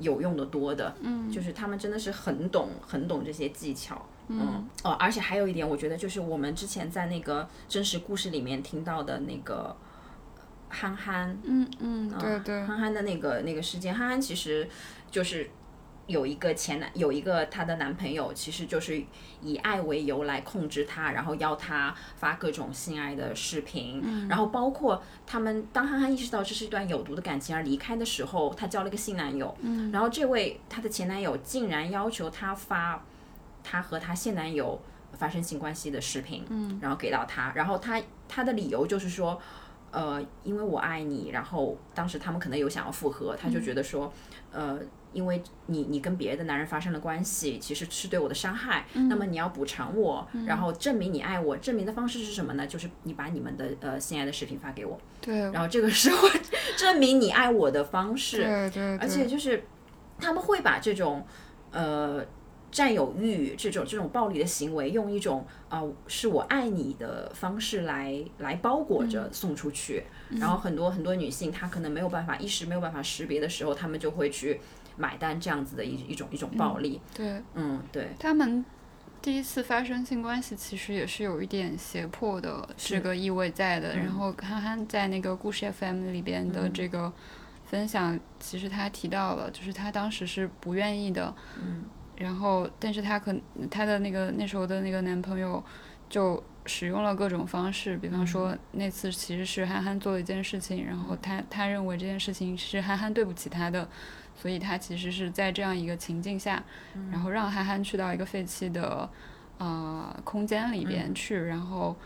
[0.00, 0.92] 有用的多的。
[1.00, 4.04] 嗯，就是他们真的是很懂很懂这些技巧。
[4.28, 9.76] 嗯，哦，而且还有一点，我觉得就是我们之前在那个真实故事里面听到的那个
[10.68, 14.68] 憨憨，嗯嗯，对对，憨憨的那个那个事件，憨憨其实
[15.10, 15.50] 就是。
[16.08, 18.98] 有一个前男，有一个她的男朋友，其实就是
[19.42, 24.26] 以爱为由来控制她，然后要她发各种性爱的视频，嗯。
[24.26, 29.92] 然后包括他们当憨憨意识到这是一段有毒的感情而离开的时候，她交了一个新男友，嗯。
[29.92, 33.04] 然后这位她的前男友竟然要求她发
[33.62, 34.80] 她和她现男友
[35.12, 39.40] 发生性关系的视频，嗯然后给到她，然后她她的理由就是说，
[39.90, 44.12] 呃，因为我爱你，然后当时他们可能有想要复合，他就觉得说，
[44.52, 44.78] 呃。
[45.14, 48.84] 因为你你跟别的男人发生了关系，其实是对我的伤害。
[48.92, 51.56] 那么你要补偿我，然后证明你爱我。
[51.56, 52.66] 证明的方式是什么呢？
[52.66, 55.00] 就是你把你们的呃性爱的视频发给我。
[55.22, 55.38] 对。
[55.50, 56.30] 然后这个是我
[56.76, 58.44] 证明你爱我的方式。
[58.44, 58.98] 对对。
[58.98, 59.64] 而且就是
[60.18, 61.26] 他们会把这种
[61.70, 62.22] 呃
[62.70, 70.04] 占有欲这种这种暴力的行为，用一种啊是我爱你的方式来来包裹着送出去。
[70.30, 74.60] 然后很多很多女性她可能没有办法一时没有办法识别的时候，她们就会去。
[75.00, 78.64] 买单这样子的一一种一种暴力，对，嗯，对，他们
[79.22, 83.96] 第一次发生性关系其实也是有一点胁迫的这个意味在的。
[83.96, 87.12] 然后憨憨在那个故事 FM 里边的这个
[87.64, 91.84] 分享，其实他提到了，就是他当时是不愿意的，嗯，
[92.18, 93.34] 然后但是她可
[93.70, 95.62] 她的那个那时候的那个男朋友
[96.08, 103.88] 就使用了各种方式，比方说那次其实是憨憨做了一件事情，然后他他认为这件事情是憨憨对不起他的。
[104.40, 106.62] 所以他其实是在这样一个情境下，
[107.10, 109.10] 然后让憨憨去到一个废弃的，
[109.58, 111.96] 呃，空间里边去，然后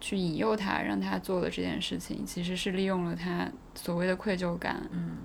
[0.00, 5.18] 去引诱他，让他做了这件事情，其实是利用了他所谓的愧疚感，嗯，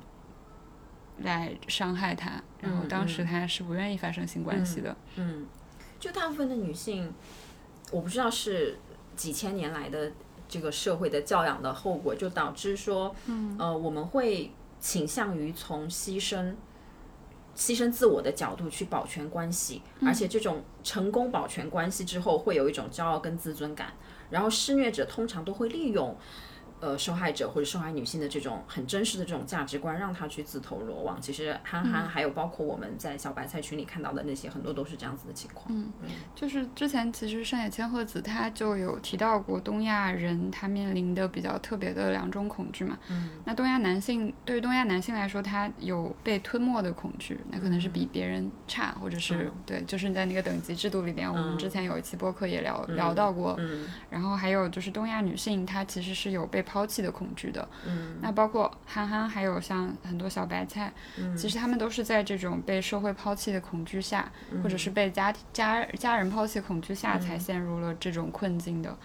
[1.24, 2.42] 来伤害他。
[2.60, 4.96] 然后当时他是不愿意发生性关系的。
[5.16, 5.46] 嗯，
[6.00, 7.14] 就大部分的女性，
[7.92, 8.78] 我不知道是
[9.16, 10.12] 几千年来的
[10.48, 16.54] 这个社会的教养的后果，就导致说，嗯，呃，我们会倾向于从牺牲。
[17.54, 23.92] 牺牲自我的角度去保全关系，而且这种成功保全关系之后，会有一种骄傲跟自尊感。
[24.30, 26.16] 然后施虐者通常都会利用。
[26.82, 31.22] 呃，受害者或者受害女性的这种很真实的这种价值观，让她去自投罗网。
[31.22, 35.68] 其实憨憨还有包括我们在小白菜群里看到的那些，很多都是这样子的情况。
[35.70, 35.94] 嗯，
[36.34, 42.98] 就是之前其实上野千鹤子她就有提到过，东亚人他面临的比较特别的两种恐惧嘛。
[43.10, 43.30] 嗯。
[43.46, 53.56] 那东亚男性对于东亚男性来说，他有被吞没的恐惧，那可能是比别人差，或者是对，就是在那个等级制度里边，我们之前有一期播客也聊聊到过。
[53.60, 53.86] 嗯。
[54.10, 56.66] 然后还有就是东亚女性，她其实是有被。
[56.72, 64.32] 抛弃的恐惧的，嗯，那包括憨憨，还有像很多小白菜，嗯，其实他们都是在这种被社会抛弃的恐惧下，
[64.64, 68.98] 或者是被家家家人抛弃恐惧下，才陷入了这种困境的。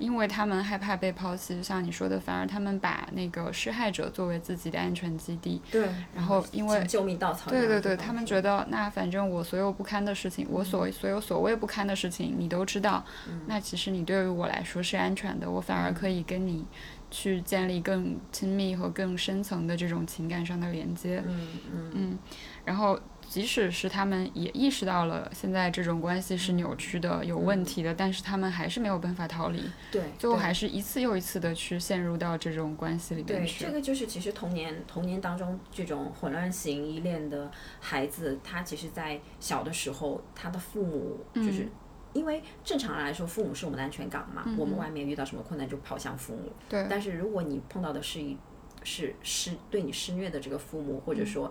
[0.00, 5.60] 因为他们害怕被抛弃，就像你说的，反而他们把那个施害者作为自己的安全基地。
[5.70, 5.88] 对。
[6.14, 7.50] 然后因为救命稻草。
[7.50, 13.04] 对对对，他们觉得那反正我所有不堪的事情，我所所有所谓不堪的事情，你都知道。
[13.28, 13.42] 嗯。
[13.46, 16.64] 那其实你对于我来说是安全的，我反而可以跟你
[17.10, 21.22] 去建立更亲密和更深层的这种情感上的连接。
[21.26, 21.90] 嗯嗯。
[21.94, 22.18] 嗯，
[22.64, 22.98] 然后。
[23.30, 29.62] 即使是他们也意识到了现在这种关系是扭曲的、有问题的，但是他们还是没有办法逃离。
[29.92, 33.60] 对，最后还是一次又一次的去陷入到这种关系里面去。
[33.62, 41.68] 对，这个就是其实童年童年当中这种混乱型依恋的孩子，他其实，在小的时候，他的父母就是
[42.12, 46.50] 因为正常来说，父母是我们的安全港嘛，我们外面遇到什么困难就跑向父母。
[46.68, 46.84] 对。
[46.90, 48.36] 但是如果你碰到的是一
[48.82, 51.48] 是施对你施虐的这个父母，或者说。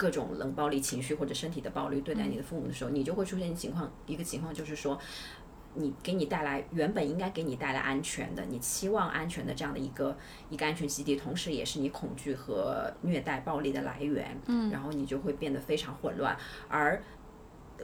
[0.00, 4.98] 各种冷暴力情绪或者身体的暴力对待你的父母的时候，你就会出现情况，一个情况就是说，
[5.74, 10.16] 你给你带来原本应该给你带来安全的，你期望安全的这样的一个
[10.48, 14.40] 一个安全基地，同时也是你恐惧和虐待暴力的来源。
[14.46, 16.34] 嗯，然后你就会变得非常混乱。
[16.66, 17.02] 而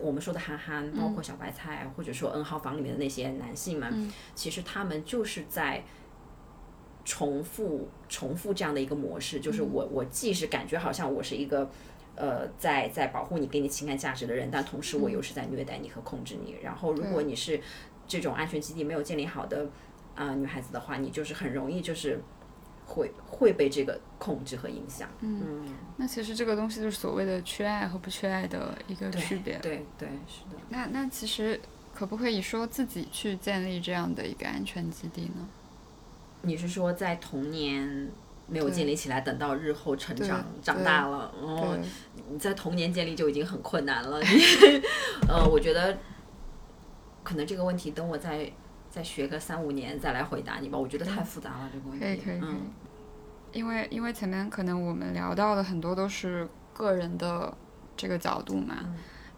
[0.00, 5.84] 我们说的憨憨，包括小白菜，或者说 N 号房里面的那些男性们，其实他们就是在。
[7.08, 11.70] 重复重复这样的一个模式，就是我我既是感觉好像我是一个，
[12.16, 16.56] 呃，在在保护你、给你情感价值的人，但同时我又是在虐待你和控制你。
[16.62, 17.60] 然后，如果你是
[18.08, 19.68] 这种安全基地没有建立好的
[20.14, 22.20] 啊女孩子的话，你就是很容易就是
[22.86, 25.08] 会会被这个控制和影响。
[25.20, 29.58] 嗯，那其实这个东西就是所谓的缺爱和不缺爱的一个区别。
[29.58, 30.56] 对对是的。
[30.68, 31.60] 那那其实
[31.94, 35.46] 可不可以说自己去建立这样的一个安全基地呢？
[36.42, 38.08] 你是说在童年
[38.48, 41.74] 没有建立起来，等到日后成长长大了，然后
[42.30, 44.20] 你在童年建立就已经很困难了。
[45.28, 45.98] 呃，我觉得
[47.22, 48.50] 可能这个问题等我再
[48.88, 50.78] 再学个三五年再来回答你吧。
[50.78, 52.04] 我觉得太复杂了这个问题。
[52.04, 52.56] 可以可以可以。
[53.52, 57.52] 因为因为前面可能我们聊到的很多都是个人的
[57.96, 58.76] 这个角度嘛，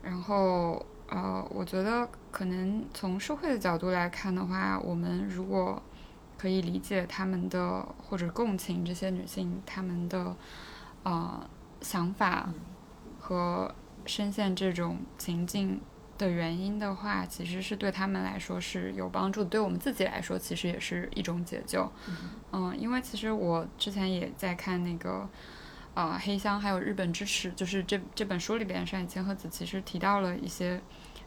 [0.03, 5.81] 然后呃，我觉得可能从社会的角度来看的话，我们如果
[6.39, 10.37] 可以理解他们的或者共情这些女性她们的
[11.03, 11.45] 呃
[11.81, 12.49] 想法
[13.19, 13.75] 和
[14.07, 15.81] 深陷这种情境
[16.17, 21.91] 的原因的话，其实是对他们来说是有帮助，对我们自己来说其实也是一种解救。
[22.53, 25.29] 嗯，因为其实我之前也在看那个
[25.95, 30.81] 呃黑箱还有日本支持，就是这这本书里边上野千鹤子其实提到了一些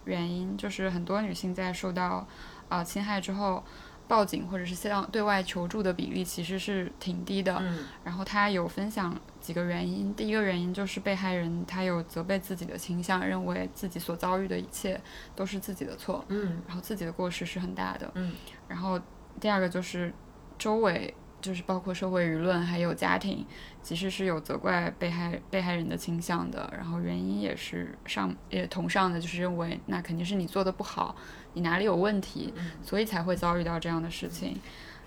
[0.06, 2.26] 原因，就是很多女性在受到
[2.70, 3.62] 啊侵害之后。
[4.08, 7.58] 报警或者是向对外求助的比例其实是挺低的。
[7.62, 7.86] 嗯。
[8.04, 15.00] 然后他有分享几个原因，第一个原因就是被害人他有责备自己的倾向，认为自己所遭遇的一切
[15.36, 16.24] 都是自己的错。
[16.28, 16.62] 嗯。
[16.68, 18.12] 然后自己的过失是很大的。
[18.16, 18.34] 嗯。
[18.68, 19.00] 然后
[19.40, 20.14] 第二个就是
[20.58, 23.46] 周围，就是包括社会舆论还有家庭，
[23.82, 26.72] 其实是有责怪被害被害人的倾向的。
[26.76, 31.16] 然后原因也是上也同上的，就是认为那肯定是你做的不好。
[31.54, 34.58] 你哪里有问题，所以才会遭遇到这样的事情。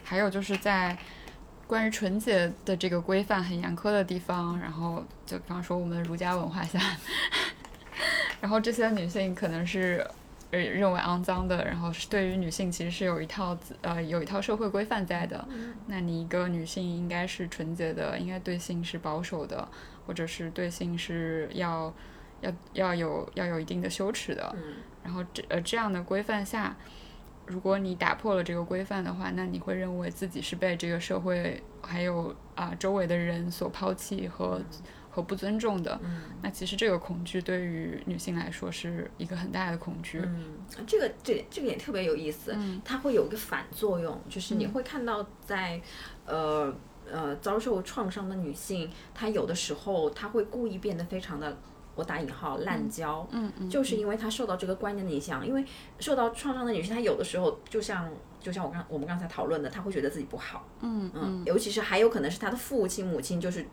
[0.02, 0.98] 还有就是在
[1.66, 6.78] 关于纯洁的这个规范很严苛的地方，然后就比方说我们儒家文化下，
[8.42, 10.14] 然后这些女性可能是呃
[10.56, 15.46] 认为肮脏的，然后是对于女性其实是有一套呃有一套社会规范在的。
[15.86, 19.66] 那你一个女性应该是纯洁的，应该对性是保守的，
[20.06, 21.92] 或者是对性是要
[22.40, 24.54] 要要有要有一定的羞耻的。
[25.02, 26.76] 然后这呃这样的规范下，
[27.46, 34.60] 如果你打破了这个规范的话，那你会认为自己是被这个社会还有啊周围的人所抛弃和
[35.14, 36.00] 和不尊重的。
[36.42, 40.20] 那其实这个恐惧对于女性来说是一个很大的恐惧。
[40.24, 45.80] 嗯，这个这这个也特别有意思，它会有一个反作用，就是你会看到在
[46.26, 46.74] 呃
[47.08, 51.56] 呃遭受创伤的女性，她有的时候她会故意变得非常的。
[51.96, 55.64] 我打引号滥交，嗯嗯，就是因为她受到这个观念的影响，因为
[56.00, 63.64] 受到创伤的女性，她有的时候就像就像我刚我们刚才讨论的，她会觉得自己不好，嗯嗯，尤其是还有可能是她的父亲母亲就是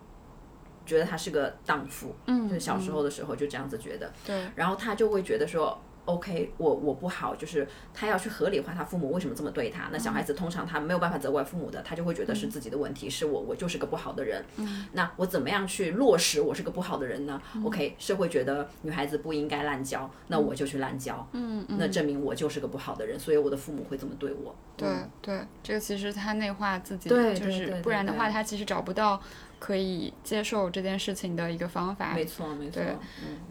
[0.86, 5.80] 觉得他是个荡妇，嗯，就是小时候的时候就这样子觉得，对，然后他就会觉得说。
[6.06, 9.88] OK，我我不好，就是他要去合理化他父母为什么这么对他。
[9.92, 14.44] 那小孩子通常他没有办法责怪父母的，他就会觉得是自己的问题，是我我就是个不好的人。
[14.58, 21.26] 嗯那我怎么样去落实我是个不好的人呢？OK，社会觉得女孩子不应该滥交，那我就去滥交。
[21.34, 24.56] 嗯那证明我就是个不好的人，所以我的父母会这么对我。
[24.76, 24.90] 对
[25.22, 29.22] 对，这个其实他内化自己，对就是不然的话，他其实找不到
[29.62, 32.16] 可以接受这件事情的一个方法。
[32.16, 32.82] 没错没错。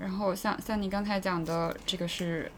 [0.01, 2.51] 然后像像你刚才讲的，这个是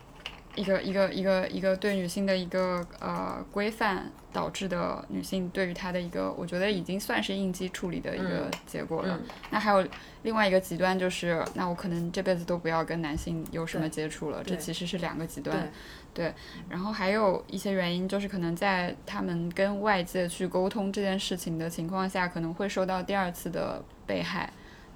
[0.54, 9.18] 一个一个一个一个对女性的一个呃规范导致的女性对于她的一个，我觉得已经算是应激处理的一个结果了。
[9.50, 9.86] 那还有
[10.22, 14.44] 另外一个极端就是，那我可能这辈子都不要跟男性有什么接触了。
[14.44, 15.70] 这其实是两个极端。
[16.12, 16.34] 对。
[16.68, 24.52] 然后还有一些原因就是，可能在他们跟外界去沟通这件事情的情况下，可能会受到第二次的被害。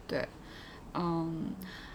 [0.06, 0.28] 对。
[0.92, 1.46] 嗯。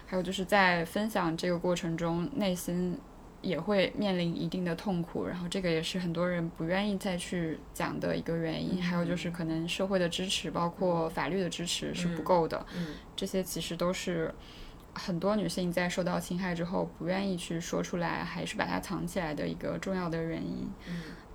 [0.07, 2.97] 还有就是在分享这个过程中，内心。
[3.41, 8.81] 也会面临一定的痛苦，然后这个也是很多人不愿意再去讲的一个原因。
[8.81, 12.65] 还有就是可能社会的支持，包括法律的支持是不够的。
[13.15, 14.33] 这些其实都是
[14.93, 20.69] 很多女性在受到侵害之后不愿意去说出来，还是把它藏起来的一个重要的原因。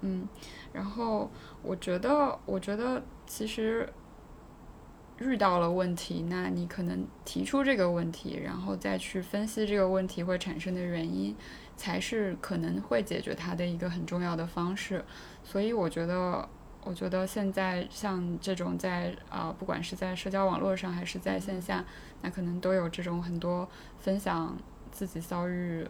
[0.03, 0.29] 嗯，
[0.73, 1.31] 然后
[1.62, 3.88] 我觉得，我觉得其实
[5.19, 11.35] 遇到了问题，那你可能提出这个问题，然后再去分析这个问题会产生的原因。
[11.76, 15.04] 才是可能会解决它的一个很重要的方式，
[15.44, 16.48] 所以我觉得，
[16.82, 21.84] 我觉得现在像这种在啊，不管是在社交网络上还是在线下，
[22.22, 23.68] 那可能都有这种很多
[24.00, 24.56] 分享
[24.90, 25.86] 自己遭遇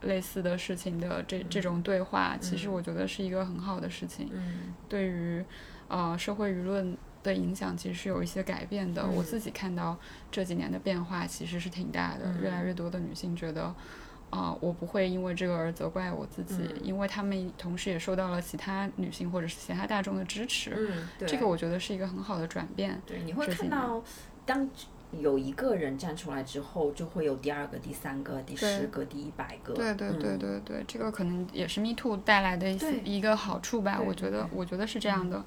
[0.00, 4.30] 类似的事情的这这种对话，其实我觉得是一个很好的事情。
[4.32, 5.44] 嗯，对于
[5.88, 9.06] 呃社会舆论的影响，其实是有一些改变的。
[9.06, 9.98] 我自己看到
[10.30, 13.74] 这几年的变化其实是挺大的，越来越多的女性觉得。
[14.32, 20.72] 啊，我不会因为这个而责怪我自己，因为他们同时也受到了其他女性或者是其他大众的支持。
[20.74, 22.98] 嗯，对，这个我觉得是一个很好的转变。
[23.04, 24.02] 对，你会看到，
[24.46, 24.66] 当
[25.10, 29.74] 有一个人站出来之后，就会有第二个、第三个、第十个、第一百个。
[29.74, 34.00] 对对对对对，这个可能也是 Me Too 带来的一些一个好处吧。
[34.02, 35.44] 我觉得，我觉得是这样的。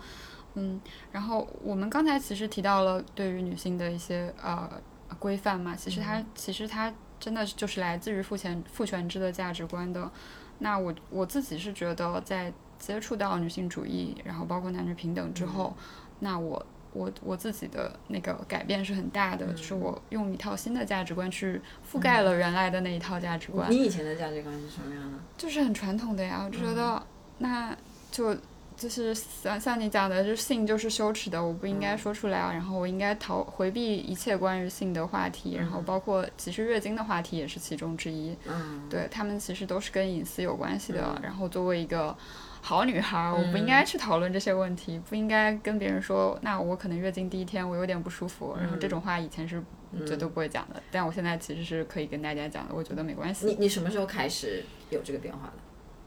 [0.54, 0.80] 嗯，
[1.12, 4.70] 然后我们刚才其实提到了对于女性的一些呃
[5.18, 6.94] 规范嘛，其实它其实它。
[7.26, 10.12] 真的就是来自于父权父权制的价值观的。
[10.60, 15.76] 那我我自己是觉得，在接触到女性主义，然后包括男女平等之后，
[16.20, 21.60] 那我我我自己的那个改变是很大的，就是我用一套新的价值观去
[21.92, 23.72] 覆盖了原来的那一套价值观。
[23.72, 25.18] 你以前的价值观是什么样的？
[25.36, 27.02] 就是很传统的呀，我就觉得
[27.40, 27.76] 那
[28.12, 28.38] 就。
[28.78, 32.52] 就是像像你讲的，就是性就是羞耻的，我不应该说出来啊。
[32.52, 38.36] 然后我应该逃回避一切关于性的话题，然后包括其实月经的话题也是其中之一。
[38.48, 41.18] 嗯，对他们其实都是跟隐私有关系的。
[41.24, 42.16] 然后作为一个
[42.62, 48.56] 好女孩，我不应该去讨论这些问题，不应该跟别人说，那我可能月经第一天我有点不舒服。
[48.60, 49.64] 然后这种话以前是
[50.06, 53.46] 绝对不会讲的，但我现在其实是可以跟大家讲的，我觉得没关系。
[53.46, 55.54] 你你什么时候开始有这个变化的？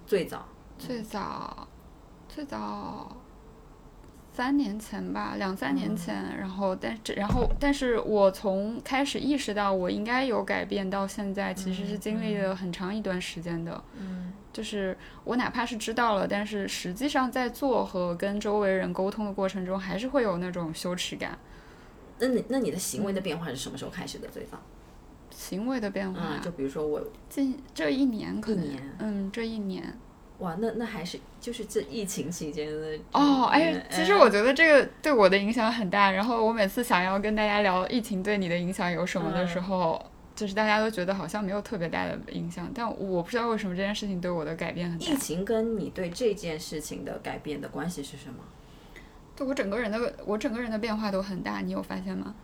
[0.07, 0.46] 最早？
[0.78, 1.66] 最早。
[2.38, 3.16] 最早
[4.33, 13.83] 三年前吧，两三年前，然后，但是，然后，但是我从开始意识到我应该有改变到现在，其实是经历了很长一段时间的。
[13.98, 21.37] 嗯，就是我哪怕是知道了，但是实际上在做和跟周围人沟通的过程中，还是会有那种羞耻感。
[22.20, 24.29] 那你那你的行为的变化是什么时候开始的？
[24.29, 24.57] 最早
[25.33, 28.64] 行为的变化，就比如说我近这一年，可能，
[29.01, 29.99] 嗯，这一年。
[30.39, 36.12] 哇，那那还是就是这疫情期间的哦，哎，其实我觉得这个对我的影响很大。
[36.12, 40.01] 然后我每次想要跟大家聊疫情对你的影响有什么的时候，
[40.36, 42.70] 就是大家都觉得好像没有特别大的影响。
[42.72, 45.07] 但我不知道为什么这件事情对我的改变很大。
[45.07, 48.39] 疫情跟你对这件事情的改变的关系是什么？
[49.34, 52.34] 对我整个人的我整个人的变化都很大，你有发现吗？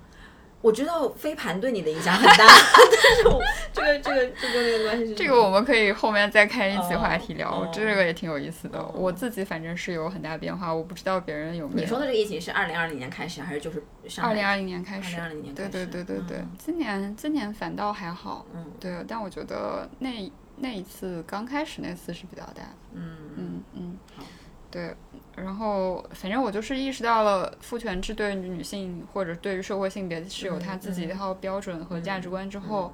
[0.64, 2.46] 我知道飞盘对你的影响很大，
[2.90, 3.38] 但是我
[3.70, 8.78] 这个这个这跟那个关系是这个我们可以后面再开一期话题聊，哦这个也挺有意思的。
[8.78, 11.80] 哦我自己反正是有很大变化，我不知道别人有没有。
[11.80, 16.50] 你说的这个疫情是二零二零年开始，还是就是上二零二零年开始，二零二零年开对对对对对，嗯。
[16.56, 18.64] 今年今年反倒还好，嗯。
[18.80, 23.16] 对，但我觉得那那一次刚开始那次是比较大的，嗯。
[23.36, 23.98] 嗯嗯。
[24.16, 24.24] 好，
[24.70, 24.94] 对，
[25.36, 32.92] 然后反正我就是意识到了父权制对女性或者对于社会性别是有它自己的一套标准和价值观之后，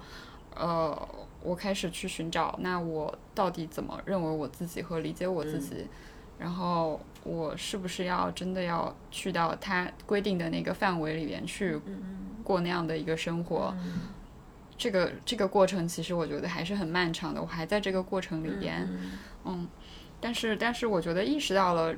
[0.55, 1.09] 呃，
[1.43, 5.87] 我开始去寻找，那我到底怎么认为我自己和理解我自己，
[6.39, 11.79] 然后我是不是要真的要去到它规定的那个范围里边去
[12.43, 13.75] 过那样的一个生活？
[14.79, 18.89] 这个这个过程其实我觉得还是很漫长的，我还在这个过程里边，
[19.45, 19.69] 嗯，
[20.19, 21.95] 但是但是我觉得意识到了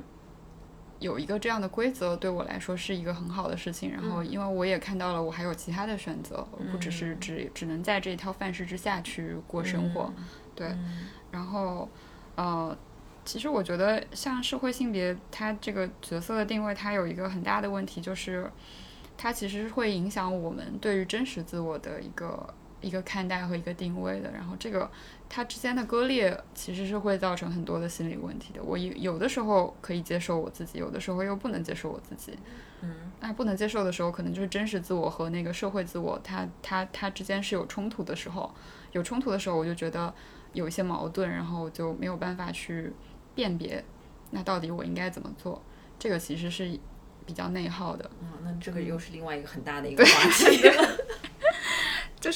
[0.99, 3.91] 有一个这样的规则对我来说是一个很好的事情。
[3.91, 10.13] 然后因为我也看到了我还有其他的选择，我不只是只只能在这一套范式之下去过生活。
[10.55, 10.75] 对，
[11.31, 11.89] 然后
[12.35, 12.77] 呃，
[13.25, 18.51] 其实我觉得像社会性别它这个角色的定位，它有一个很大的问题就是。
[19.15, 24.31] 它其实会影响我们对于真实自我的一个一个看待和一个定位的。
[24.31, 24.89] 然后这个
[25.35, 28.61] 它之间的割裂其实是会造成很多的心理问题的。
[28.61, 32.37] 我有有的时候可以接受我自己，有的时候又不能接受我自己。
[32.81, 38.53] 嗯，那不能接受的时候，可能就是真实自我和那个社会自我，它它它之间是有冲突的时候，
[38.91, 40.13] 有冲突的时候，我就觉得
[40.51, 42.93] 有一些矛盾，然后就没有办法去
[43.33, 43.83] 辨别，
[44.29, 45.59] 那到底我应该怎么做？
[45.97, 46.79] 这个其实是
[47.25, 48.07] 比较内耗的。
[48.21, 50.61] 嗯，那这个又是另外一个很大的一个话题。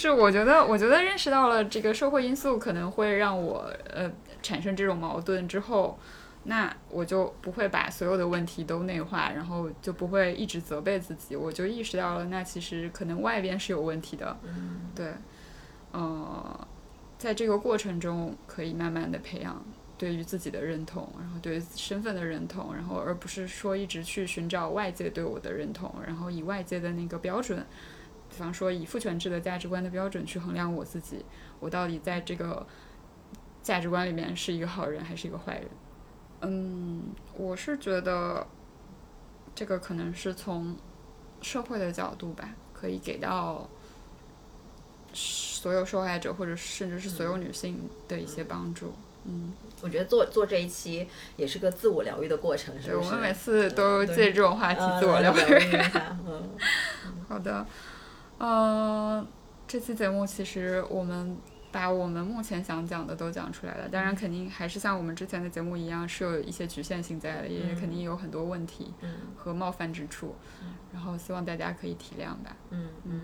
[0.08, 4.10] 就是我觉得，我觉得认识到了这个社会因素可能会让我呃
[4.41, 5.99] 产生这种矛盾之后，
[6.45, 11.36] 那我就不会把所有的问题都内化，然后就不会一直责备自己。
[11.36, 14.38] 我就意识到了，那其实可能外边是有问题的。
[14.43, 15.12] 嗯对，
[15.91, 16.68] 呃，
[17.18, 19.62] 在这个过程中可以慢慢的培养
[19.97, 27.66] 对于自己的认同，然后对于身份的认同，然后而不是说一直去寻找外界对我的认同，然后以外界的那个标准。
[28.38, 31.25] 比方说，以父权制的价值观的标准去衡量我自己，
[31.59, 32.63] 我到底在这个
[33.63, 35.67] 价值观里面是一个好人还是一个坏人？
[36.41, 37.01] 嗯，
[37.35, 38.45] 我是觉得
[39.55, 40.77] 这个可能是从
[41.41, 43.67] 社会的角度吧，可以给到
[45.13, 48.93] 所有受害者或者甚至是所有女性的一些帮助。
[49.25, 51.07] 嗯，我觉得做做这一期
[51.38, 53.09] 也是个自我疗愈的过程，是对，不是？
[53.09, 55.77] 我们每次都借这种话题嗯自我疗疗愈。
[56.27, 56.49] 嗯
[57.27, 57.65] 好的，
[58.38, 59.25] 呃，
[59.67, 61.38] 这期节目其实我们
[61.71, 70.35] 把我们目前想讲的都讲出来了，当然肯定还是像我们之前的节目一样，是有一些局限性在的，也肯定有很多问题嗯和冒犯之处，
[70.93, 72.55] 然后希望大家可以体谅吧。
[72.69, 73.21] 嗯嗯。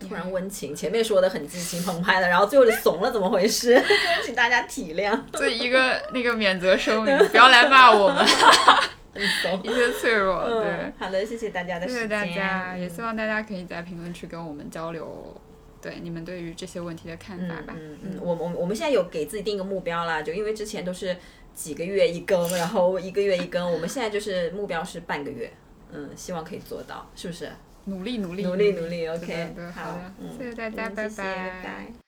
[0.00, 3.80] 突然温情，前面说的很激情澎湃的，然后最后就怂了，怎么回事？
[4.26, 5.18] 请大家体谅。
[5.32, 8.93] 对一个那个免责声明，不要来骂我们，很怂。
[9.14, 12.02] 一些脆弱，对嗯。，好的，谢谢大家的时间。
[12.02, 15.40] 谢谢大家，也嗯希望大家可以在评论区跟我们交流，
[15.80, 17.74] 对你们对于这些问题的看法吧。
[17.78, 21.16] 嗯嗯，我我我们现在有给自己定个目标啦，就因为之前都是
[21.54, 25.50] 几个月一更，然后一个月一更，我们现在就是目标是半个月，
[25.92, 27.48] 嗯，希望可以做到，是不是？
[27.86, 32.03] 努力努力努力努力，OK，好的，嗯谢谢大家，拜拜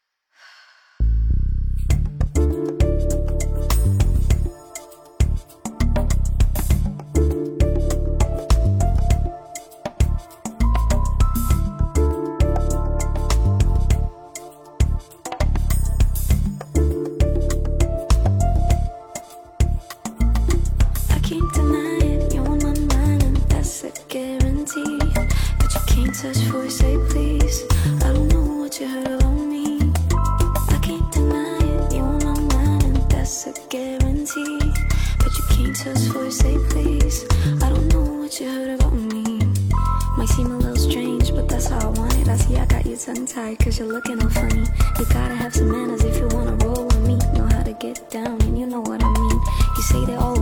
[48.26, 49.40] down, and you know what I mean.
[49.76, 50.35] You say they all